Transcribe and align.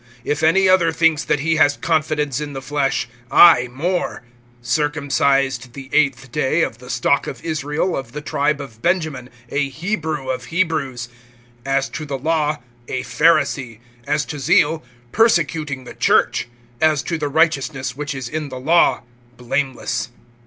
If 0.23 0.41
any 0.41 0.67
other 0.67 0.91
thinks 0.91 1.23
that 1.25 1.41
he 1.41 1.57
has 1.57 1.77
confidence 1.77 2.41
in 2.41 2.53
the 2.53 2.61
flesh, 2.63 3.07
I 3.29 3.67
more; 3.67 4.23
(5)circumcised 4.63 5.73
the 5.73 5.91
eighth 5.93 6.31
day, 6.31 6.63
of 6.63 6.79
the 6.79 6.89
stock 6.89 7.27
of 7.27 7.45
Israel, 7.45 7.95
of 7.95 8.11
the 8.11 8.21
tribe 8.21 8.59
of 8.59 8.81
Benjamin, 8.81 9.29
a 9.49 9.69
Hebrew 9.69 10.31
of 10.31 10.45
Hebrews; 10.45 11.07
as 11.67 11.87
to 11.89 12.05
the 12.07 12.17
law, 12.17 12.63
a 12.87 13.03
Pharisee; 13.03 13.79
(6)as 14.07 14.25
to 14.29 14.39
zeal, 14.39 14.83
persecuting 15.11 15.83
the 15.83 15.93
church; 15.93 16.47
as 16.81 17.03
to 17.03 17.19
the 17.19 17.29
righteousness 17.29 17.95
which 17.95 18.15
is 18.15 18.27
in 18.27 18.49
the 18.49 18.59
law, 18.59 19.03
blameless. 19.37 20.09